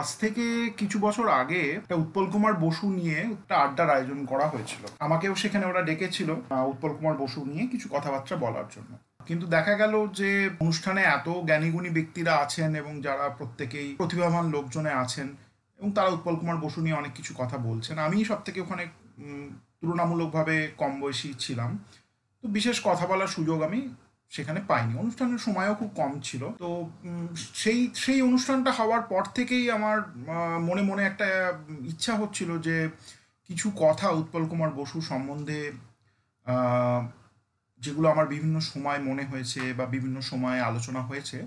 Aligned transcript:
আজ 0.00 0.08
থেকে 0.22 0.44
কিছু 0.80 0.96
বছর 0.98 1.26
আগে 1.42 1.62
উৎপল 2.02 2.24
কুমার 2.32 2.54
বসু 2.64 2.86
নিয়ে 2.98 3.18
একটা 3.36 3.54
আড্ডার 3.64 3.88
আয়োজন 3.90 4.20
করা 4.26 4.46
হয়েছিল। 4.52 4.82
আমাকেও 4.98 5.34
সেখানে 5.34 5.64
ওরা 5.66 5.82
ডেকেছিল 5.82 6.30
উৎপল 6.72 6.92
কুমার 6.98 7.16
বসু 7.22 7.40
নিয়ে 7.44 7.64
কিছু 7.66 7.86
কথাবার্তা 7.92 8.36
বলার 8.36 8.68
জন্য। 8.76 8.92
কিন্তু 9.26 9.44
দেখা 9.46 9.74
গেল 9.74 9.94
যে 10.18 10.30
অনুষ্ঠানে 10.60 11.02
এত 11.16 11.28
জ্ঞানীগুণী 11.48 11.90
ব্যক্তিরা 11.90 12.32
আছেন 12.44 12.70
এবং 12.74 12.92
যারা 13.02 13.26
প্রত্যেকেই 13.38 13.88
প্রতিভাবান 14.00 14.44
লোকজনে 14.50 14.92
আছেন 15.04 15.28
এবং 15.78 15.88
তারা 15.96 16.08
উৎপল 16.08 16.34
কুমার 16.36 16.58
বসু 16.64 16.78
নিয়ে 16.80 16.96
অনেক 16.96 17.12
কিছু 17.14 17.32
কথা 17.38 17.56
বলছেন 17.68 17.96
আমি 17.98 18.16
সব 18.24 18.40
থেকে 18.44 18.58
ওখানে 18.60 18.84
তুলনামূলকভাবে 19.80 20.56
কম 20.76 20.92
বয়সী 21.00 21.28
ছিলাম। 21.38 21.70
তো 22.42 22.46
বিশেষ 22.48 22.76
কথা 22.84 23.04
বলার 23.06 23.34
সুযোগ 23.36 23.58
আমি 23.62 23.80
সেখানে 24.34 24.60
পাইনি। 24.70 24.92
অনুষ্ঠানের 24.98 25.40
সময়ও 25.46 25.74
খুব 25.74 25.90
কম 26.00 26.12
ছিল। 26.20 26.42
তো 26.62 26.68
সেই 27.62 27.80
সেই 27.94 28.22
অনুষ্ঠানটা 28.22 28.70
হওয়ার 28.72 29.02
পর 29.02 29.22
থেকেই 29.34 29.64
আমার 29.70 29.96
মনে 30.68 30.82
মনে 30.82 31.02
একটা 31.06 31.28
ইচ্ছা 31.84 32.12
হচ্ছিল 32.16 32.50
যে 32.60 32.76
কিছু 33.48 33.66
কথা 33.84 34.06
উৎপল 34.10 34.42
কুমার 34.48 34.70
বসু 34.70 34.98
সম্বন্ধে 35.00 35.60
যেগুলো 37.80 38.06
আমার 38.10 38.26
বিভিন্ন 38.26 38.56
সময় 38.60 38.98
মনে 38.98 39.24
হয়েছে 39.24 39.60
বা 39.72 39.84
বিভিন্ন 39.86 40.20
সময়ে 40.20 40.60
আলোচনা 40.60 41.00
হয়েছে, 41.02 41.46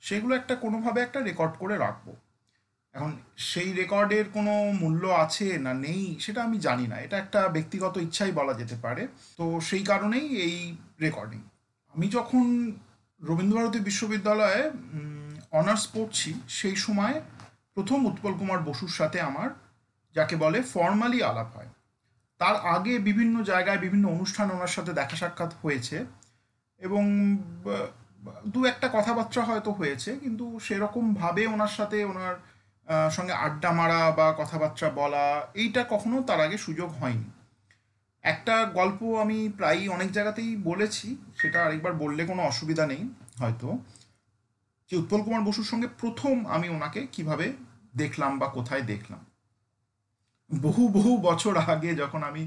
সেগুলো 0.00 0.32
একটা 0.36 0.54
কোনোভাবে 0.54 0.98
একটা 1.00 1.20
রেকর্ড 1.20 1.54
করে 1.58 1.74
রাখব। 1.78 2.06
এখন 2.94 3.10
সেই 3.36 3.72
রেকর্ডের 3.72 4.26
কোনো 4.32 4.52
মূল্য 4.72 5.02
আছে 5.24 5.46
না 5.58 5.72
নেই, 5.74 6.02
সেটা 6.20 6.40
আমি 6.44 6.56
জানি 6.58 6.86
না। 6.86 6.96
এটা 6.96 7.16
একটা 7.18 7.40
ব্যক্তিগত 7.48 7.94
ইচ্ছাই 7.96 8.32
বলা 8.32 8.54
যেতে 8.54 8.76
পারে। 8.82 9.02
তো 9.36 9.44
সেই 9.60 9.84
কারণেই 9.84 10.26
এই 10.46 10.76
রেকর্ডিং 11.00 11.40
আমি 11.94 12.06
যখন 12.16 12.44
রবীন্দ্রভারতী 13.20 13.78
বিশ্ববিদ্যালয়ে 13.88 14.62
অনার্স 15.60 15.84
পড়ছি, 15.94 16.30
সেই 16.58 16.76
সময় 16.76 17.16
প্রথম 17.74 17.98
উৎপল 18.10 18.32
কুমার 18.40 18.60
বসুর 18.68 18.92
সাথে 18.98 19.18
আমার, 19.20 19.48
যাকে 20.16 20.34
বলে 20.36 20.58
ফর্মালি 20.72 21.18
আলাপ 21.30 21.48
হয়। 21.56 21.70
তার 22.40 22.56
আগে 22.74 22.94
বিভিন্ন 23.08 23.36
জায়গায় 23.50 23.80
বিভিন্ন 23.84 24.04
অনুষ্ঠান 24.08 24.46
ওনার 24.50 24.72
সাথে 24.76 24.92
দেখা 25.00 25.16
সাক্ষাৎ 25.16 25.52
হয়েছে 25.62 25.96
এবং 26.80 27.04
দু 28.52 28.60
একটা 28.72 28.86
কথাবার্তা 28.96 29.42
হয়তো 29.50 29.70
হয়েছে, 29.72 30.10
কিন্তু 30.22 30.44
সেরকম 30.66 31.04
ভাবে 31.14 31.42
ওনার 31.46 31.72
সাথে 31.78 31.98
ওনার 32.04 32.36
সঙ্গে 33.16 33.34
আড্ডা 33.46 33.70
মারা 33.72 34.00
বা 34.18 34.26
কথাবার্তা 34.40 34.88
বলা, 35.00 35.26
এইটা 35.62 35.82
কখনো 35.92 36.16
তার 36.28 36.40
আগে 36.46 36.58
সুযোগ 36.58 36.90
হয়নি। 37.00 37.28
একটা 38.24 38.54
গল্প 38.78 39.00
আমি 39.22 39.38
প্রায়ই 39.58 39.88
অনেক 39.88 40.10
জায়গাতেই 40.12 40.50
বলেছি, 40.56 41.16
সেটা 41.40 41.58
আরেকবার 41.66 41.92
বললে 41.92 42.22
কোনো 42.26 42.42
অসুবিধা 42.42 42.84
নেই, 42.86 43.02
হয়তো। 43.40 43.68
যে 44.88 44.94
উৎপল 44.96 45.20
কুমার 45.22 45.46
বসুর 45.48 45.64
সঙ্গে 45.64 45.88
প্রথম 46.00 46.34
আমি 46.46 46.66
ওনাকে 46.68 47.00
কীভাবে 47.12 47.46
দেখলাম 47.96 48.32
বা 48.38 48.46
কোথায় 48.48 48.84
দেখলাম। 48.92 49.22
বহু 50.50 50.82
বহু 50.88 51.12
বছর 51.28 51.54
আগে 51.74 51.90
যখন 51.94 52.20
আমি 52.30 52.42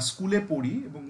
স্কুলে 0.00 0.40
পড়ি 0.48 0.74
এবং 0.88 1.02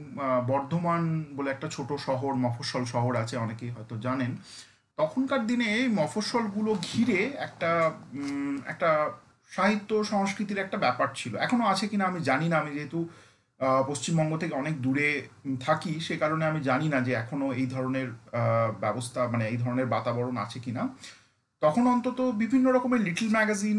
বর্ধমান 0.46 1.02
বলে 1.36 1.48
একটা 1.50 1.68
ছোট 1.68 1.90
শহর, 2.06 2.32
মফস্বল 2.44 2.84
শহর 2.84 3.12
আছে, 3.16 3.34
অনেকেই 3.36 3.70
হয়তো 3.70 3.94
জানেন, 3.98 4.32
তখনকার 4.98 5.42
দিনে 5.46 5.66
এই 5.78 5.86
মফস্বলগুলো 5.88 6.70
ঘিরে 6.88 7.20
একটা 7.46 7.70
একটা 8.72 8.90
সাহিত্য 9.50 9.90
সংস্কৃতির 10.04 10.62
একটা 10.64 10.76
ব্যাপার 10.76 11.08
ছিল। 11.14 11.32
এখনও 11.36 11.66
আছে 11.72 11.84
কিনা 11.88 12.04
আমি 12.10 12.20
জানি 12.20 12.46
না, 12.48 12.56
আমি 12.58 12.70
যেহেতু 12.76 13.00
পশ্চিমবঙ্গ 13.90 14.32
থেকে 14.42 14.54
অনেক 14.62 14.74
দূরে 14.84 15.08
থাকি, 15.66 15.92
সে 16.06 16.14
কারণে 16.22 16.44
আমি 16.50 16.60
জানি 16.70 16.86
না 16.94 16.98
যে 17.06 17.12
এখনও 17.22 17.48
এই 17.60 17.66
ধরনের 17.74 18.08
ব্যবস্থা 18.84 19.20
মানে 19.32 19.44
এই 19.52 19.58
ধরনের 19.62 19.88
বাতাবরণ 19.94 20.36
আছে 20.44 20.58
কি 20.64 20.72
না 20.78 20.84
তখন 21.62 21.84
অন্তত 21.94 22.18
বিভিন্ন 22.42 22.66
রকমের 22.76 23.00
লিটল 23.06 23.28
ম্যাগাজিন 23.36 23.78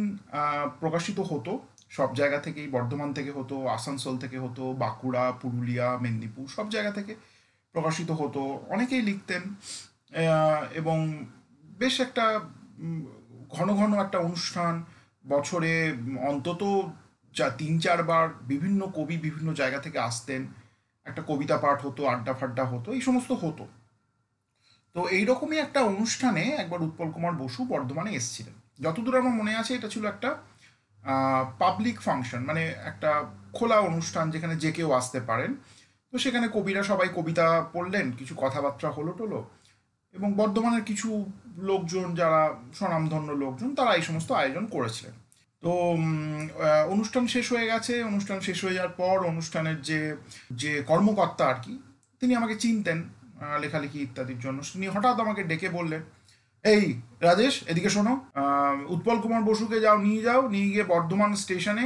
প্রকাশিত 0.81 1.19
হতো। 1.31 1.51
সব 1.97 2.09
জায়গা 2.19 2.39
থেকেই, 2.45 2.67
বর্ধমান 2.75 3.09
থেকে 3.17 3.31
হতো, 3.37 3.55
আসানসোল 3.77 4.15
থেকে 4.23 4.37
হতো, 4.45 4.63
বাঁকুড়া, 4.83 5.25
পুরুলিয়া, 5.41 5.87
মেদিনীপুর, 6.03 6.45
সব 6.57 6.65
জায়গা 6.75 6.91
থেকে 6.97 7.13
প্রকাশিত 7.75 8.09
হতো। 8.21 8.41
অনেকেই 8.73 9.03
লিখতেন 9.09 9.43
এবং 10.79 10.97
বেশ 11.81 11.95
একটা 12.05 12.25
ঘন 13.55 13.67
ঘন 13.79 13.91
একটা 14.05 14.17
অনুষ্ঠান 14.27 14.73
বছরে 15.33 15.73
অন্তত 16.31 16.61
যা 17.37 17.47
তিন 17.59 17.73
চারবার 17.79 18.25
বিভিন্ন 18.51 18.81
কবি 18.97 19.15
বিভিন্ন 19.17 19.49
জায়গা 19.53 19.79
থেকে 19.85 19.99
আসতেন, 20.09 20.41
একটা 21.05 21.21
কবিতা 21.29 21.57
পাঠ 21.63 21.77
হতো, 21.85 22.01
আড্ডা 22.13 22.33
ফাড্ডা 22.39 22.65
হতো, 22.65 22.87
এই 22.97 23.01
সমস্ত 23.01 23.31
হতো। 23.43 23.65
তো 24.95 24.99
এইরকমই 25.17 25.57
একটা 25.57 25.79
অনুষ্ঠানে 25.91 26.43
একবার 26.63 26.79
উৎপল 26.87 27.07
কুমার 27.11 27.33
বসু 27.33 27.61
বর্ধমানে 27.65 28.11
এসেছিলেন। 28.19 28.55
যতদূর 28.81 29.15
আমার 29.21 29.35
মনে 29.39 29.53
আছে, 29.55 29.71
এটা 29.75 29.89
ছিল 29.93 30.03
একটা 30.05 30.29
পাবলিক 31.63 31.97
ফাংশন 32.01 32.41
মানে 32.49 32.63
একটা 32.91 33.11
খোলা 33.53 33.77
অনুষ্ঠান 33.79 34.25
যেখানে 34.31 34.55
যে 34.55 34.71
কেউ 34.71 34.89
আসতে 34.91 35.19
পারেন। 35.19 35.51
তো 36.13 36.15
সেখানে 36.23 36.47
কবিরা 36.55 36.83
সবাই 36.83 37.09
কবিতা 37.15 37.45
পড়লেন, 37.73 38.05
কিছু 38.11 38.33
কথাবার্তা 38.37 38.89
হলো 38.89 39.11
টলো 39.19 39.41
এবং 40.13 40.29
বর্ধমানের 40.33 40.83
কিছু 40.83 41.09
লোকজন, 41.69 42.07
যারা 42.15 42.41
স্বনামধন্য 42.73 43.29
লোকজন, 43.43 43.69
তারা 43.75 43.91
এই 43.95 44.01
সমস্ত 44.01 44.29
আয়োজন 44.31 44.65
করেছিলেন। 44.65 45.15
তো 45.63 45.71
অনুষ্ঠান 46.93 47.23
শেষ 47.33 47.45
হয়ে 47.53 47.69
গেছে। 47.71 47.93
অনুষ্ঠান 48.11 48.39
শেষ 48.47 48.57
হয়ে 48.63 48.75
যাওয়ার 48.77 48.95
পর 49.01 49.15
অনুষ্ঠানের 49.31 49.77
যে 49.89 49.99
যে 50.61 50.71
কর্মকর্তা 50.89 51.43
আর 51.51 51.57
কি, 51.63 51.73
তিনি 52.21 52.31
আমাকে 52.39 52.55
চিনতেন 52.63 52.99
লেখালেখি 53.63 53.99
ইত্যাদির 54.05 54.39
জন্য। 54.45 54.59
তিনি 54.73 54.85
হঠাৎ 54.95 55.15
আমাকে 55.25 55.41
ডেকে 55.49 55.69
বললেন, 55.77 56.01
এই 56.73 56.83
রাজেশ, 57.27 57.53
এদিকে 57.71 57.89
শোনো। 57.95 58.13
উৎপল 58.95 59.17
কুমার 59.23 59.43
বসুকে 59.49 59.77
যাও, 59.85 59.97
নিয়ে 60.07 60.21
যাও। 60.27 60.41
নিয়ে 60.53 60.69
গিয়ে 60.73 60.85
বর্ধমান 60.93 61.31
স্টেশনে 61.43 61.85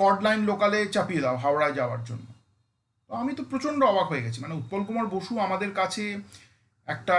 কর্ড 0.00 0.18
লাইন 0.26 0.40
লোকালে 0.50 0.80
চাপিয়ে 0.94 1.22
দাও 1.24 1.36
হাওড়ায় 1.44 1.74
যাওয়ার 1.78 2.02
জন্য। 2.08 2.26
তো 3.10 3.12
আমি 3.22 3.32
তো 3.38 3.42
প্রচণ্ড 3.50 3.80
অবাক 3.92 4.06
হয়ে 4.12 4.24
গেছি। 4.26 4.38
মানে 4.44 4.54
উৎপল 4.60 4.80
কুমার 4.88 5.06
বসু 5.14 5.32
আমাদের 5.46 5.70
কাছে 5.80 6.04
একটা 6.88 7.18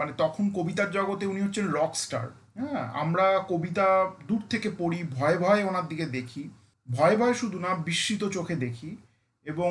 মানে 0.00 0.12
তখন 0.22 0.44
কবিতার 0.56 0.90
জগতে 0.96 1.24
উনি 1.32 1.40
হচ্ছেন 1.44 1.66
রক 1.78 1.92
স্টার 2.04 2.26
হ্যাঁ 2.56 2.82
আমরা 3.02 3.26
কবিতা 3.50 3.86
দূর 4.28 4.42
থেকে 4.52 4.68
পড়ি, 4.80 5.00
ভয়ে 5.16 5.38
ভয়ে 5.44 5.62
ওনার 5.70 5.86
দিকে 5.88 6.06
দেখি, 6.16 6.44
ভয়ে 6.88 7.16
ভয়ে 7.20 7.36
শুধু 7.42 7.58
না, 7.64 7.70
বিস্মিত 7.88 8.22
চোখে 8.36 8.56
দেখি 8.64 8.90
এবং 9.46 9.70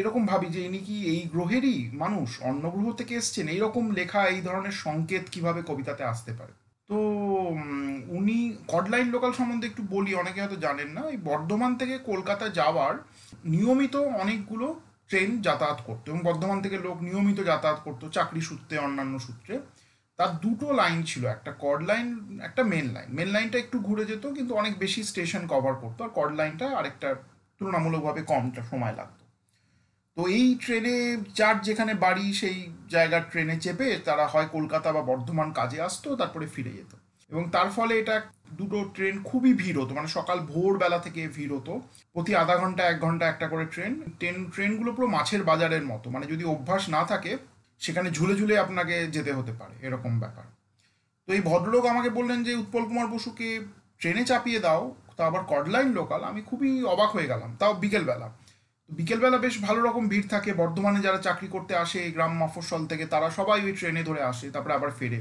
এরকম 0.00 0.22
ভাবি 0.30 0.48
যে 0.54 0.60
ইনি 0.68 0.80
কি 0.88 0.96
এই 1.12 1.22
গ্রহেরই 1.32 1.78
মানুষ? 2.02 2.28
অন্য 2.48 2.64
গ্রহ 2.74 2.88
থেকে 3.00 3.12
এসছেন। 3.20 3.46
এইরকম 3.48 3.84
লেখা, 3.98 4.20
এই 4.34 4.40
ধরনের 4.40 4.76
সংকেত 4.84 5.24
কীভাবে 5.34 5.60
কবিতাতে 5.70 6.02
আসতে 6.12 6.32
পারে? 6.38 6.54
তো 6.88 6.96
উনি 8.18 8.36
কডলাইন 8.72 9.08
লোকাল 9.14 9.32
সম্বন্ধে 9.38 9.66
একটু 9.70 9.82
বলি, 9.94 10.10
অনেকে 10.22 10.38
হয়তো 10.42 10.58
জানেন 10.66 10.88
না, 10.96 11.02
এই 11.12 11.18
বর্ধমান 11.30 11.72
থেকে 11.80 11.94
কলকাতা 12.10 12.46
যাওয়ার 12.60 12.94
নিয়মিত 13.54 13.94
অনেকগুলো 14.22 14.66
ট্রেন 15.08 15.30
যাতায়াত 15.46 15.80
করতো 15.88 16.06
এবং 16.10 16.22
বর্ধমান 16.28 16.58
থেকে 16.64 16.76
লোক 16.86 16.96
নিয়মিত 17.08 17.38
যাতায়াত 17.50 17.78
করতো, 17.86 18.04
চাকরি 18.16 18.42
সূত্রে, 18.48 18.74
অন্যান্য 18.86 19.14
সূত্রে। 19.26 19.54
তার 20.18 20.30
দুটো 20.44 20.66
লাইন 20.80 20.98
ছিল, 21.10 21.22
একটা 21.26 21.50
কড 21.64 21.80
লাইন 21.90 22.06
একটা 22.48 22.62
মেন 22.72 22.86
লাইন 22.96 23.08
মেন 23.18 23.30
লাইনটা 23.36 23.58
একটু 23.58 23.76
ঘুরে 23.88 24.04
যেত, 24.10 24.24
কিন্তু 24.36 24.52
অনেক 24.60 24.74
বেশি 24.78 25.00
স্টেশন 25.10 25.42
কভার 25.52 25.74
করতো, 25.82 26.00
আর 26.04 26.12
কড 26.18 26.30
লাইনটা 26.40 26.66
আরেকটা 26.78 27.08
তুলনামূলকভাবে 27.60 28.20
কমটা 28.30 28.62
সময় 28.70 28.94
লাগতো। 29.00 29.24
তো 30.16 30.22
এই 30.38 30.48
ট্রেনে 30.62 30.94
যার 31.38 31.56
যেখানে 31.68 31.92
বাড়ি, 32.04 32.26
সেই 32.32 32.56
জায়গার 32.88 33.24
ট্রেনে 33.30 33.56
চেপে 33.60 33.88
তারা 34.04 34.24
হয় 34.26 34.48
কলকাতা 34.56 34.88
বা 34.92 35.02
বর্ধমান 35.10 35.48
কাজে 35.52 35.78
আসতো, 35.88 36.08
তারপরে 36.16 36.46
ফিরে 36.46 36.72
যেত। 36.78 36.92
এবং 37.30 37.44
তার 37.50 37.68
ফলে 37.76 37.92
এটা 38.02 38.16
দুটো 38.60 38.78
ট্রেন 38.94 39.14
খুবই 39.24 39.52
ভিড় 39.62 39.78
হতো 39.82 39.92
মানে 39.94 40.08
সকাল 40.08 40.38
ভোরবেলা 40.52 40.98
থেকে 40.98 41.20
ভিড় 41.36 41.52
হতো। 41.56 41.72
প্রতি 42.14 42.32
আধা 42.42 42.56
ঘণ্টা, 42.62 42.82
এক 42.92 42.98
ঘণ্টা 43.00 43.24
একটা 43.28 43.46
করে 43.48 43.64
ট্রেন 43.74 43.92
ট্রেন 44.18 44.36
ট্রেনগুলো 44.54 44.90
পুরো 44.96 45.06
মাছের 45.16 45.42
বাজারের 45.50 45.84
মতো 45.92 46.06
মানে 46.10 46.26
যদি 46.26 46.44
অভ্যাস 46.44 46.82
না 46.88 47.02
থাকে 47.12 47.32
সেখানে 47.84 48.08
ঝুলে 48.16 48.34
ঝুলে 48.40 48.54
আপনাকে 48.64 48.94
যেতে 49.14 49.32
হতে 49.38 49.52
পারে, 49.60 49.74
এরকম 49.86 50.12
ব্যাপার। 50.22 50.46
তো 51.28 51.30
এই 51.36 51.42
ভদ্রলোক 51.50 51.84
আমাকে 51.92 52.10
বললেন 52.18 52.40
যে, 52.46 52.52
উৎপল 52.62 52.82
কুমার 52.88 53.08
বসুকে 53.14 53.48
ট্রেনে 54.00 54.22
চাপিয়ে 54.30 54.60
দাও। 54.66 54.82
তা 55.16 55.22
আবার 55.26 55.42
কডলাইন 55.52 55.88
লোকাল, 55.98 56.20
আমি 56.30 56.40
খুবই 56.42 56.70
অবাক 56.94 57.10
হয়ে 57.16 57.30
গেলাম। 57.32 57.50
তাও 57.60 57.72
বিকেলবেলা। 57.74 58.28
বিকেলবেলা 58.90 59.38
বেশ 59.38 59.54
ভালো 59.66 59.80
রকম 59.82 60.04
ভিড় 60.12 60.26
থাকে, 60.34 60.50
বর্ধমানে 60.60 61.00
যারা 61.06 61.18
চাকরি 61.18 61.48
করতে 61.54 61.72
আসে, 61.84 62.00
গ্রাম 62.10 62.32
মফস্বল 62.42 62.82
থেকে, 62.86 63.04
তারা 63.06 63.28
সবাই 63.30 63.58
ওই 63.64 63.72
ট্রেনে 63.72 64.02
ধরে 64.02 64.22
আসে, 64.22 64.46
তারপরে 64.50 64.74
আবার 64.74 64.90
ফেরে। 64.90 65.20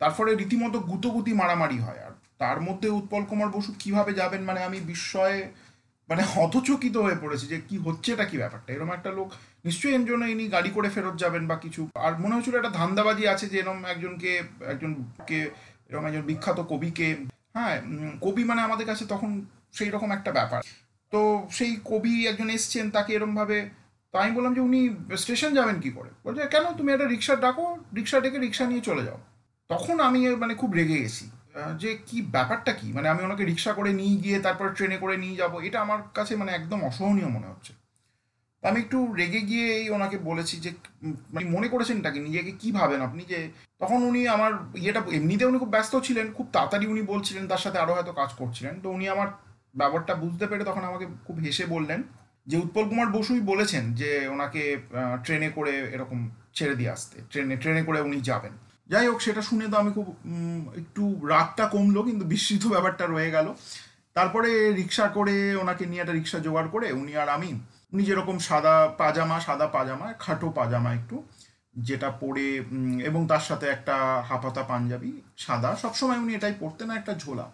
তারপরে 0.00 0.30
রীতিমতো 0.34 0.78
গুতোগুতি 0.90 1.32
মারামারি 1.32 1.78
হয়, 1.78 2.00
আর 2.06 2.12
তার 2.38 2.58
মধ্যে 2.60 2.88
উৎপল 2.98 3.22
কুমার 3.30 3.50
বসু 3.56 3.70
কীভাবে 3.78 4.12
যাবেন 4.20 4.42
মানে 4.48 4.60
আমি 4.68 4.78
বিস্ময়ে 4.90 5.40
মানে 6.08 6.22
হতচকিত 6.34 6.96
হয়ে 6.96 7.18
পড়েছি 7.22 7.46
যে, 7.46 7.58
কি 7.68 7.76
হচ্ছে 7.78 8.08
এটা, 8.12 8.24
কি 8.24 8.36
ব্যাপারটা? 8.36 8.68
এরকম 8.72 8.92
একটা 8.92 9.10
লোক 9.18 9.28
নিশ্চয়ই 9.64 9.94
এর 9.94 10.04
জন্য 10.04 10.24
ইনি 10.24 10.48
গাড়ি 10.48 10.70
করে 10.70 10.88
ফেরত 10.90 11.16
যাবেন 11.16 11.46
বা 11.46 11.56
কিছু। 11.56 11.88
আর 11.94 12.18
মনে 12.18 12.34
হচ্ছিল 12.34 12.56
একটা 12.56 12.68
ধান্দাবাজি 12.68 13.28
আছে 13.28 13.48
যে 13.48 13.58
এরকম 13.58 13.84
একজনকে 13.84 14.42
একজনকে 14.66 15.50
এরকম 15.88 16.06
একজন 16.06 16.22
বিখ্যাত 16.22 16.60
কবিকে 16.60 17.16
হ্যাঁ 17.54 17.82
কবি 18.20 18.44
মানে 18.44 18.60
আমাদের 18.62 18.86
কাছে 18.86 19.04
তখন 19.04 19.46
সেই 19.72 19.90
রকম 19.90 20.12
একটা 20.12 20.32
ব্যাপার। 20.32 20.62
তো 21.10 21.48
সেই 21.50 21.76
কবি 21.84 22.28
একজন 22.28 22.50
এসছেন, 22.50 22.90
তাকে 22.90 23.14
এরম 23.14 23.34
ভাবে, 23.34 23.70
তো 24.12 24.18
আমি 24.18 24.30
বললাম 24.30 24.54
যে 24.54 24.60
উনি 24.60 24.96
স্টেশন 25.16 25.54
যাবেন 25.54 25.80
কি 25.80 25.90
করে? 25.90 26.08
বলছে, 26.24 26.46
কেন? 26.46 26.72
তুমি 26.72 26.92
একটা 26.92 27.06
রিক্সা 27.06 27.36
ডাকো, 27.36 27.76
রিক্সা 27.96 28.20
ডেকে 28.20 28.38
রিক্সা 28.38 28.66
নিয়ে 28.66 28.80
চলে 28.80 29.04
যাও। 29.04 29.18
তখন 29.68 30.00
আমি 30.00 30.36
মানে 30.36 30.54
খুব 30.54 30.72
রেগে 30.72 30.98
গেছি। 30.98 31.30
যে 31.78 31.98
কি 32.06 32.22
ব্যাপারটা 32.22 32.72
কি? 32.72 32.92
মানে 32.92 33.08
আমি 33.08 33.22
ওনাকে 33.22 33.44
রিক্সা 33.44 33.72
করে 33.72 33.92
নিয়ে 33.92 34.16
গিয়ে, 34.16 34.38
তারপর 34.40 34.68
ট্রেনে 34.68 34.96
করে 34.96 35.16
নিয়ে 35.16 35.36
যাব, 35.36 35.58
এটা 35.58 35.80
আমার 35.80 35.98
কাছে 36.14 36.36
মানে 36.36 36.52
একদম 36.52 36.84
অসহনীয় 36.84 37.28
মনে 37.28 37.46
হচ্ছে। 37.46 37.81
আমি 38.70 38.78
একটু 38.84 38.98
রেগে 39.20 39.40
গিয়ে 39.50 39.66
এই 39.80 39.86
ওনাকে 39.96 40.16
বলেছি 40.28 40.54
যে 40.64 40.70
মানে 41.34 41.46
মনে 41.54 41.68
করেছেন 41.72 41.96
নাকি 42.06 42.18
নিজেকে? 42.28 42.52
কি 42.60 42.68
ভাবেন 42.78 43.00
আপনি 43.08 43.22
যে, 43.32 43.38
তখন 43.82 43.98
উনি 44.10 44.20
আমার 44.36 44.52
ইয়েটা, 44.82 45.00
এমনিতে 45.18 45.44
উনি 45.50 45.58
খুব 45.62 45.72
ব্যস্ত 45.76 45.94
ছিলেন, 46.06 46.26
খুব 46.36 46.46
তাড়াতাড়ি 46.54 46.86
উনি 46.92 47.02
বলছিলেন 47.12 47.44
তার 47.52 47.62
সাথে 47.64 47.78
আরও 47.82 47.92
হয়তো 47.96 48.12
কাজ 48.20 48.30
করছিলেন। 48.40 48.74
তো 48.82 48.88
উনি 48.96 49.04
আমার 49.14 49.28
ব্যাপারটা 49.80 50.12
বুঝতে 50.24 50.44
পেরে 50.50 50.62
তখন 50.70 50.82
আমাকে 50.90 51.06
খুব 51.26 51.36
হেসে 51.44 51.64
বললেন 51.74 52.00
যে, 52.46 52.56
উৎপল 52.64 52.84
কুমার 52.90 53.08
বসুই 53.16 53.42
বলেছেন 53.52 53.84
যে, 54.00 54.10
ওনাকে 54.34 54.62
ট্রেনে 55.24 55.48
করে 55.56 55.72
এরকম 55.94 56.18
ছেড়ে 56.56 56.74
দিয়ে 56.80 56.92
আসতে, 56.96 57.16
ট্রেনে 57.30 57.56
ট্রেনে 57.62 57.82
করে 57.88 57.98
উনি 58.08 58.18
যাবেন। 58.30 58.54
যাই 58.92 59.06
হোক, 59.08 59.18
সেটা 59.26 59.42
শুনে 59.48 59.66
তো 59.72 59.76
আমি 59.82 59.90
খুব 59.96 60.08
একটু 60.80 61.02
রাতটা 61.32 61.64
কমলো, 61.74 62.00
কিন্তু 62.08 62.24
বিস্মিত 62.32 62.64
ব্যাপারটা 62.74 63.04
রয়ে 63.06 63.30
গেল। 63.36 63.46
তারপরে 64.16 64.50
রিক্সা 64.80 65.06
করে 65.16 65.36
ওনাকে 65.62 65.84
নিয়ে 65.90 66.02
একটা 66.02 66.16
রিক্সা 66.18 66.38
জোগাড় 66.46 66.68
করে 66.74 66.86
উনি 67.00 67.12
আর 67.22 67.28
আমি 67.36 67.50
উনি 67.92 68.02
যেরকম 68.04 68.38
সাদা 68.38 68.74
পাজামা 68.98 69.40
সাদা 69.40 69.66
পাজামা, 69.66 70.06
খাটো 70.18 70.48
পাজামা 70.50 70.90
একটু, 70.94 71.16
যেটা 71.78 72.08
পরে 72.10 72.46
এবং 73.04 73.20
তার 73.28 73.40
সাথে 73.40 73.66
একটা 73.66 73.96
হাফাতা 74.28 74.62
পাঞ্জাবি, 74.62 75.12
সাদা। 75.36 75.76
সবসময় 75.76 76.18
উনি 76.18 76.34
এটাই 76.34 76.54
পরতেন 76.60 76.90
একটা 76.90 77.12
ঝোলা। 77.14 77.46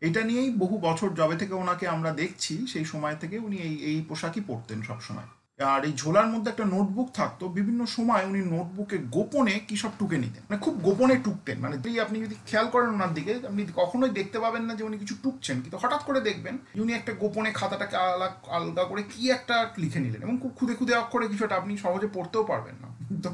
এটা 0.00 0.20
নিয়েই 0.24 0.50
বহু 0.50 0.78
বছর 0.78 1.08
জবে 1.14 1.36
থেকে 1.36 1.54
ওনাকে 1.54 1.88
আমরা 1.88 2.10
দেখছি, 2.10 2.66
সেই 2.66 2.84
সময় 2.84 3.16
থেকে 3.16 3.38
উনি 3.38 3.56
এই 3.56 3.74
এই 3.90 3.98
পোশাকই 4.08 4.40
পরতেন 4.40 4.82
সবসময়। 4.82 5.28
আর 5.64 5.84
এই 5.84 5.92
ঝোলার 5.96 6.26
মধ্যে 6.26 6.50
একটা 6.50 6.64
নোটবুক 6.64 7.10
থাকতো, 7.14 7.48
বিভিন্ন 7.48 7.86
সময় 7.86 8.24
উনি 8.24 8.40
নোটবুকে 8.44 8.98
গোপনে 8.98 9.60
কি 9.68 9.76
সব 9.76 9.90
টুকে 9.98 10.16
নিতেন। 10.16 10.42
মানে 10.50 10.60
খুব 10.60 10.74
গোপনে 10.74 11.16
টুকতেন। 11.16 11.58
মানে 11.58 12.00
আপনি 12.00 12.20
যদি 12.20 12.34
খেয়াল 12.46 12.66
করেন 12.66 12.88
ওনার 12.88 13.14
দিকে, 13.14 13.34
আপনি 13.34 13.66
কখনোই 13.74 14.10
দেখতে 14.10 14.38
পাবেন 14.38 14.62
না 14.62 14.74
যে 14.74 14.84
উনি 14.84 14.98
কিছু 14.98 15.14
টুকছেন। 15.22 15.60
কিন্তু 15.60 15.78
হঠাৎ 15.82 16.04
করে 16.04 16.20
দেখবেন 16.20 16.58
উনি 16.80 16.92
একটা 16.92 17.12
গোপনে 17.12 17.52
খাতাটাকে 17.52 17.96
আলাদা 17.96 18.34
আলাদা 18.50 18.84
করে 18.84 19.02
কি 19.02 19.30
একটা 19.30 19.70
লিখে 19.78 20.00
নিলেন 20.00 20.22
এবং 20.22 20.38
খুব 20.42 20.52
খুদে 20.56 20.74
খুদে 20.74 20.94
অক্ষরে 20.94 21.26
একটা 21.26 21.56
আপনি 21.56 21.76
সহজে 21.76 22.08
পড়তেও 22.14 22.44
পারবেন 22.44 22.74
না। 22.82 22.95
তো 23.24 23.30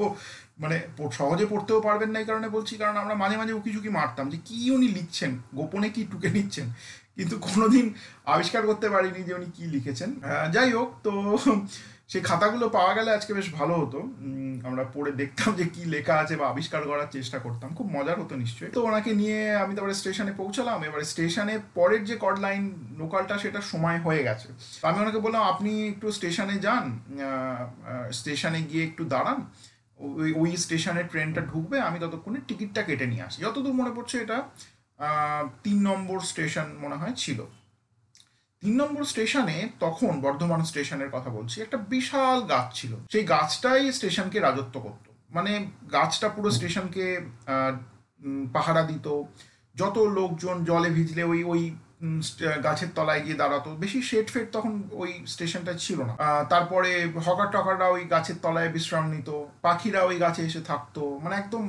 মানে 0.63 0.77
সহজে 1.19 1.47
পড়তেও 1.53 1.81
পারবেন 1.89 2.11
না 2.13 2.19
এই 2.23 2.29
কারণে 2.31 2.49
বলছি, 2.57 2.75
কারণ 2.83 2.97
আমরা 3.03 3.15
মাঝে 3.23 3.37
মাঝে 3.41 3.53
উকি 3.59 3.71
ঝুঁকি 3.75 3.91
মারতাম 3.99 4.27
যে 4.33 4.39
কি 4.49 4.59
উনি 4.77 4.89
লিখছেন, 4.89 5.33
গোপনে 5.59 5.89
কি 5.95 6.03
টুকে 6.11 6.29
নিচ্ছেন। 6.37 6.67
কিন্তু 7.17 7.35
কোনোদিন 7.47 7.85
আবিষ্কার 8.35 8.63
করতে 8.67 8.87
পারিনি 8.95 9.21
যে 9.29 9.33
উনি 9.39 9.49
কি 9.57 9.65
লিখেছেন। 9.75 10.11
যাই 10.55 10.71
হোক, 10.77 10.91
তো 11.07 11.13
সেই 12.13 12.23
খাতাগুলো 12.29 12.67
পাওয়া 12.77 12.93
গেলে 12.95 13.11
আজকে 13.19 13.33
বেশ 13.39 13.49
ভালো 13.59 13.75
হতো। 13.83 13.99
আমরা 14.69 14.85
পড়ে 14.95 15.11
দেখতাম 15.21 15.51
যে 15.61 15.65
কি 15.75 15.83
লেখা 15.95 16.15
আছে 16.23 16.35
বা 16.41 16.45
আবিষ্কার 16.53 16.83
করার 16.91 17.09
চেষ্টা 17.17 17.39
করতাম। 17.39 17.69
খুব 17.79 17.87
মজার 17.97 18.17
হতো 18.23 18.35
নিশ্চয়ই। 18.43 18.73
তো 18.77 18.81
ওনাকে 18.89 19.11
নিয়ে 19.21 19.41
আমি 19.63 19.73
তারপরে 19.77 19.97
স্টেশনে 20.01 20.33
পৌঁছালাম। 20.41 20.79
এবারে 20.89 21.05
স্টেশনে 21.13 21.55
পরের 21.79 22.03
যে 22.09 22.17
কড 22.25 22.37
লাইন, 22.45 22.63
লোকালটা 23.01 23.35
সেটা 23.39 23.61
সময় 23.73 23.99
হয়ে 24.07 24.23
গেছে। 24.29 24.49
আমি 24.89 24.97
ওনাকে 25.03 25.21
বললাম, 25.25 25.43
আপনি 25.53 25.73
একটু 25.93 26.07
স্টেশনে 26.19 26.57
যান। 26.67 26.87
স্টেশনে 28.21 28.61
গিয়ে 28.71 28.85
একটু 28.89 29.03
দাঁড়ান, 29.15 29.39
ওই 30.01 30.31
ওই 30.41 30.51
স্টেশনে 30.65 31.03
ট্রেনটা 31.13 31.43
ঢুকবে, 31.51 31.77
আমি 31.89 31.99
ততক্ষণে 32.05 32.41
টিকিটটা 32.49 32.83
কেটে 32.89 33.07
নিয়ে 33.13 33.25
আসি। 33.29 33.39
যতদূর 33.47 33.79
মনে 33.81 33.93
পড়ছে 33.97 34.17
এটা 34.25 34.39
তিন 35.65 35.79
নম্বর 35.89 36.19
স্টেশন 36.31 36.67
মনে 36.83 36.97
হয় 37.01 37.15
ছিল। 37.23 37.39
তিন 38.63 38.75
নম্বর 38.81 39.05
স্টেশনে 39.13 39.57
তখন 39.85 40.13
বর্ধমান 40.27 40.61
স্টেশনের 40.71 41.11
কথা 41.17 41.31
বলছি, 41.39 41.57
একটা 41.61 41.79
বিশাল 41.95 42.39
গাছ 42.53 42.67
ছিল। 42.79 42.93
সেই 43.13 43.25
গাছটাই 43.35 43.85
স্টেশনকে 43.99 44.39
রাজত্ব 44.41 44.77
করত। 44.87 45.07
মানে 45.37 45.53
গাছটা 45.97 46.29
পুরো 46.37 46.49
স্টেশনকে 46.59 47.07
পাহারা 48.55 48.83
দিত। 48.91 49.07
যত 49.75 49.97
লোকজন 50.19 50.57
জলে 50.71 50.91
ভিজলে 50.97 51.23
ওই 51.33 51.41
ওই 51.53 51.63
গাছের 52.67 52.91
তলায় 52.97 53.23
গিয়ে 53.25 53.41
দাঁড়াতো। 53.43 53.71
বেশি 53.83 53.99
শেড 54.11 54.27
ফেড 54.35 54.47
তখন 54.57 54.73
ওই 55.03 55.11
স্টেশনটা 55.33 55.73
ছিল 55.85 55.99
না। 56.09 56.15
তারপরে 56.53 56.91
হকার 57.27 57.49
টকাররা 57.57 57.87
ওই 57.97 58.03
গাছের 58.15 58.39
তলায় 58.45 58.71
বিশ্রাম 58.77 59.05
নিত। 59.15 59.29
পাখিরা 59.67 60.01
ওই 60.11 60.17
গাছে 60.25 60.43
এসে 60.49 60.63
থাকতো। 60.71 61.03
মানে 61.23 61.35
একদম 61.43 61.65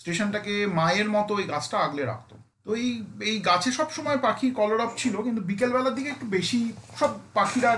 স্টেশনটাকে 0.00 0.54
মায়ের 0.78 1.08
মতো 1.16 1.32
ওই 1.40 1.46
গাছটা 1.52 1.76
আগলে 1.86 2.02
রাখতো। 2.12 2.34
তো 2.64 2.70
এই 2.82 2.88
এই 3.30 3.36
গাছে 3.48 3.68
সব 3.78 3.88
সময় 3.96 4.18
পাখির 4.26 4.52
কলরব 4.60 4.90
ছিল, 5.02 5.14
কিন্তু 5.26 5.40
বিকেলবেলার 5.50 5.96
দিকে 5.98 6.10
একটু 6.14 6.26
বেশি 6.36 6.60
সব 7.00 7.10
পাখিরা 7.36 7.70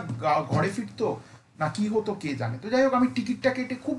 ঘরে 0.53 0.71
ফিরতো। 0.77 1.09
না 1.61 1.67
কি 1.77 1.85
হতো 1.95 2.13
কে 2.23 2.31
জানে। 2.43 2.57
তো 2.63 2.67
যাই 2.73 2.83
হোক, 2.85 2.95
আমি 3.01 3.09
টিকিটটা 3.17 3.51
কেটে 3.57 3.77
খুব 3.87 3.97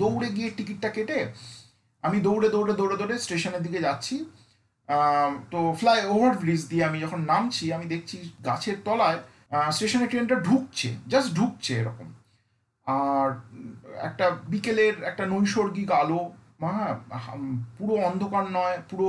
দৌড়ে 0.00 0.28
গিয়ে 0.36 0.48
টিকিটটা 0.56 0.88
কেটে 0.96 1.18
আমি 2.04 2.18
দৌড়ে 2.26 2.48
দৌড়ে 2.54 2.74
দৌড়ে 2.80 2.96
দৌড়ে 3.00 3.16
স্টেশনের 3.24 3.62
দিকে 3.66 3.80
যাচ্ছি। 3.86 4.16
তো 5.52 5.58
ফ্লাই 5.80 5.98
ওভার 6.14 6.32
ব্রিজ 6.42 6.62
দিয়ে 6.70 6.84
আমি 6.88 6.98
যখন 7.04 7.20
নামছি, 7.32 7.64
আমি 7.76 7.86
দেখছি 7.94 8.16
গাছের 8.48 8.76
তলায় 8.86 9.18
স্টেশনে 9.76 10.06
ট্রেনটা 10.10 10.36
ঢুকছে 10.48 10.88
জাস্ট 11.12 11.28
ঢুকছে 11.38 11.72
এরকম। 11.80 12.08
আর 12.86 13.28
একটা 14.08 14.26
বিকেলের 14.52 14.94
একটা 15.10 15.24
নৈসর্গিক 15.32 15.90
আলো 16.02 16.20
হ্যাঁ 16.62 16.92
পুরো 17.78 17.94
অন্ধকার 18.08 18.44
নয়, 18.58 18.76
পুরো 18.90 19.08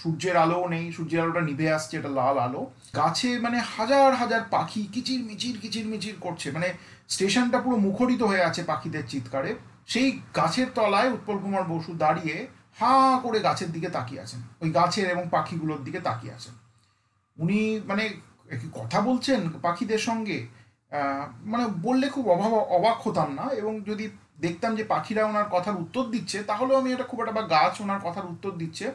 সূর্যের 0.00 0.36
আলোও 0.44 0.64
নেই, 0.74 0.84
সূর্যের 0.96 1.22
আলোটা 1.22 1.42
নিভে 1.48 1.66
আসছে 1.76 1.94
এটা 2.00 2.10
লাল 2.18 2.36
আলো। 2.46 2.62
গাছে 2.98 3.30
মানে 3.44 3.58
হাজার 3.74 4.10
হাজার 4.20 4.42
পাখি 4.54 4.82
কিচির 4.94 5.20
মিচির 5.28 5.56
কিচির 5.62 5.86
মিচির 5.92 6.16
করছে 6.24 6.48
মানে 6.56 6.68
স্টেশনটা 7.14 7.58
পুরো 7.64 7.76
মুখরিত 7.86 8.22
হয়ে 8.30 8.46
আছে 8.48 8.62
পাখিদের 8.70 9.04
চিৎকারে। 9.12 9.50
সেই 9.92 10.08
গাছের 10.38 10.68
তলায় 10.76 11.10
উৎপল 11.16 11.36
কুমার 11.42 11.64
বসু 11.72 11.92
দাঁড়িয়ে 12.04 12.36
হা 12.80 12.94
করে 13.22 13.38
গাছের 13.46 13.70
দিকে 13.72 13.88
তাকিয়ে 13.96 14.20
আছেন। 14.24 14.40
ওই 14.62 14.68
গাছের 14.78 15.06
এবং 15.14 15.24
পাখিগুলোর 15.30 15.80
দিকে 15.86 16.00
তাকিয়ে 16.08 16.34
আছেন। 16.38 16.54
উনি 17.36 17.60
মানে 17.90 18.04
কথা 18.80 18.98
বলছেন 19.08 19.40
পাখিদের 19.66 20.02
সঙ্গে 20.08 20.38
মানে 21.52 21.64
বললে 21.86 22.06
খুব 22.14 22.24
অভাব, 22.34 22.52
অবাক 22.78 22.98
হতাম 23.06 23.28
না 23.38 23.44
এবং 23.60 23.72
যদি 23.90 24.04
দেখতাম 24.44 24.72
যে 24.78 24.84
পাখিরা 24.84 25.22
ওনার 25.30 25.48
কথার 25.50 25.76
উত্তর 25.84 26.04
দিচ্ছে, 26.14 26.38
তাহলেও 26.50 26.76
আমি 26.80 26.88
এটা 26.92 27.06
খুব 27.10 27.18
একটা 27.20 27.34
বা 27.38 27.44
গাছ 27.56 27.74
ওনার 27.84 28.00
কথার 28.06 28.26
উত্তর 28.32 28.52
দিচ্ছে, 28.62 28.86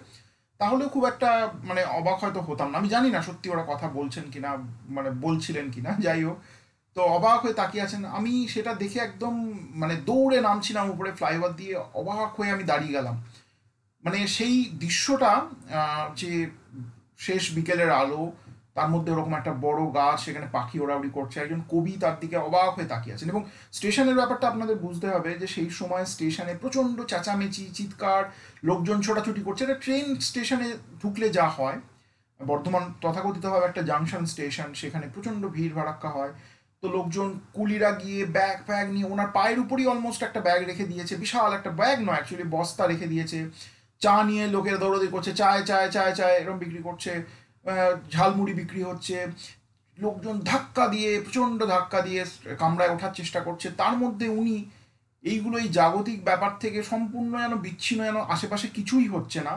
তাহলেও 0.61 0.87
খুব 0.89 1.03
একটা 1.11 1.29
মানে 1.69 1.81
অবাক 1.99 2.17
হয়তো 2.23 2.39
হতাম 2.47 2.67
না। 2.71 2.75
আমি 2.81 2.89
জানি 2.95 3.09
না 3.15 3.19
সত্যি 3.27 3.47
ওরা 3.53 3.63
কথা 3.71 3.87
বলছেন 3.97 4.25
কিনা 4.33 4.49
মানে 4.95 5.09
বলছিলেন 5.25 5.65
কিনা, 5.75 5.91
যাই 6.05 6.21
হোক। 6.23 6.37
তো 6.95 7.01
অবাক 7.17 7.39
হয়ে 7.43 7.59
তাকিয়ে 7.61 7.83
আছেন। 7.83 8.01
আমি 8.17 8.31
সেটা 8.53 8.71
দেখে 8.81 8.99
একদম 9.07 9.33
মানে 9.81 9.95
দৌড়ে 10.07 10.37
নামছিলাম 10.47 10.85
উপরে 10.93 11.11
ফ্লাইওভার 11.19 11.51
দিয়ে, 11.59 11.75
অবাক 12.01 12.29
হয়ে 12.37 12.51
আমি 12.55 12.63
দাঁড়িয়ে 12.71 12.95
গেলাম। 12.97 13.15
মানে 14.05 14.19
সেই 14.27 14.55
দৃশ্যটা 14.83 15.31
যে 16.21 16.31
শেষ 17.25 17.43
বিকেলের 17.55 17.91
আলো, 18.01 18.21
তার 18.77 18.89
মধ্যে 18.93 19.11
ওরকম 19.13 19.33
একটা 19.39 19.53
বড় 19.65 19.81
গাছ, 19.99 20.17
সেখানে 20.25 20.47
পাখি 20.51 20.77
ওড়াউড়ি 20.79 21.09
করছে, 21.09 21.37
একজন 21.39 21.61
কবি 21.73 21.93
তার 22.03 22.15
দিকে 22.19 22.37
অবাক 22.47 22.69
হয়ে 22.77 22.91
তাকিয়ে 22.93 23.15
আছেন। 23.15 23.29
এবং 23.29 23.43
স্টেশনের 23.77 24.15
ব্যাপারটা 24.15 24.45
আপনাদের 24.47 24.77
বুঝতে 24.85 25.07
হবে 25.07 25.31
যে 25.41 25.47
সেই 25.55 25.69
সময় 25.79 26.05
স্টেশনে 26.13 26.53
প্রচণ্ড 26.55 26.97
চেঁচামেচি, 27.11 27.65
চিৎকার, 27.77 28.23
লোকজন 28.69 28.97
ছোটাছুটি 29.01 29.41
করছে। 29.43 29.61
এটা 29.63 29.77
ট্রেন 29.83 30.05
স্টেশনে 30.29 30.69
ঢুকলে 31.01 31.27
যা 31.29 31.45
হয়, 31.57 31.79
বর্ধমান 32.39 32.83
তথাকথিতভাবে 33.01 33.65
একটা 33.67 33.81
জাংশন 33.81 34.23
স্টেশন, 34.25 34.69
সেখানে 34.81 35.05
প্রচণ্ড 35.13 35.41
ভিড় 35.55 35.73
ভাড়াক্কা 35.77 36.09
হয়। 36.09 36.33
তো 36.81 36.85
লোকজন 36.97 37.27
কুলিরা 37.53 37.91
গিয়ে 38.01 38.21
ব্যাগ 38.37 38.57
ফ্যাগ 38.67 38.85
নিয়ে 38.95 39.07
ওনার 39.13 39.29
পায়ের 39.37 39.59
উপরই 39.59 39.85
অলমোস্ট 39.91 40.21
একটা 40.23 40.39
ব্যাগ 40.47 40.61
রেখে 40.69 40.85
দিয়েছে। 40.91 41.13
বিশাল 41.15 41.49
একটা 41.53 41.71
ব্যাগ 41.79 41.97
নয় 41.99 42.17
অ্যাকচুয়ালি 42.17 42.47
বস্তা 42.55 42.83
রেখে 42.87 43.07
দিয়েছে। 43.07 43.39
চা 44.03 44.15
নিয়ে 44.29 44.43
লোকেরা 44.55 44.77
দৌড়দৌড়ি 44.83 45.09
করছে, 45.15 45.31
চায় 45.41 45.61
চায় 45.69 45.89
চায় 45.95 46.13
চায় 46.19 46.35
এরকম 46.39 46.57
বিক্রি 46.63 46.81
করছে 46.87 47.11
ঝালমুড়ি 48.15 48.53
বিক্রি 48.61 48.81
হচ্ছে, 48.89 49.17
লোকজন 49.97 50.35
ধাক্কা 50.51 50.83
দিয়ে, 50.93 51.11
প্রচণ্ড 51.25 51.59
ধাক্কা 51.73 51.99
দিয়ে 52.07 52.21
কামরায় 52.61 52.91
ওঠার 52.95 53.13
চেষ্টা 53.19 53.39
করছে। 53.47 53.67
তার 53.81 53.95
মধ্যে 54.03 54.27
উনি 54.39 54.55
এইগুলো 55.23 55.55
এই 55.63 55.69
জাগতিক 55.77 56.19
ব্যাপার 56.29 56.51
থেকে 56.63 56.79
সম্পূর্ণ 56.91 57.31
যেন 57.43 57.53
বিচ্ছিন্ন, 57.65 58.01
যেন 58.09 58.19
আশেপাশে 58.33 58.67
কিছুই 58.77 59.07
হচ্ছে 59.15 59.39
না। 59.47 59.55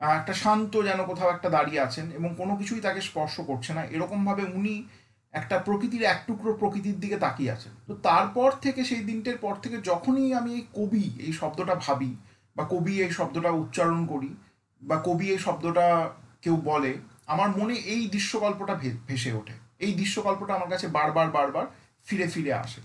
একটা 0.00 0.32
শান্ত 0.42 0.72
যেন 0.88 1.00
কোথাও 1.10 1.30
একটা 1.34 1.48
দাঁড়িয়ে 1.56 1.80
আছেন 1.86 2.06
এবং 2.18 2.30
কোনো 2.40 2.52
কিছুই 2.60 2.80
তাকে 2.86 3.00
স্পর্শ 3.08 3.34
করছে 3.50 3.70
না। 3.76 3.82
এরকমভাবে 3.94 4.44
উনি 4.58 4.74
একটা 5.34 5.56
প্রকৃতির 5.66 6.02
এক 6.12 6.20
টুকরো 6.28 6.50
প্রকৃতির 6.60 6.98
দিকে 7.02 7.16
তাকিয়ে 7.24 7.54
আছেন। 7.56 7.72
তো 7.88 7.92
তারপর 8.08 8.50
থেকে, 8.64 8.80
সেই 8.90 9.02
দিনটার 9.08 9.38
পর 9.44 9.54
থেকে 9.62 9.76
যখনই 9.90 10.28
আমি 10.40 10.50
এই 10.58 10.64
কবি, 10.78 11.04
এই 11.26 11.32
শব্দটা 11.40 11.74
ভাবি 11.86 12.12
বা 12.56 12.64
কবি 12.64 13.02
এই 13.02 13.10
শব্দটা 13.10 13.50
উচ্চারণ 13.50 14.06
করি, 14.06 14.30
বা 14.82 14.96
কবি 15.04 15.26
এই 15.30 15.38
শব্দটা 15.38 15.86
কেউ 16.42 16.56
বলে, 16.56 16.92
আমার 17.26 17.50
মনে 17.58 17.74
এই 17.74 18.02
দৃশ্যকল্পটা 18.08 18.74
ভেসে 19.08 19.32
ওঠে। 19.32 19.54
এই 19.84 19.92
দৃশ্যকল্পটা 19.92 20.52
আমার 20.54 20.68
কাছে 20.68 20.86
বারবার 20.88 21.28
বারবার 21.30 21.66
ফিরে 22.06 22.26
ফিরে 22.28 22.52
আসে। 22.52 22.80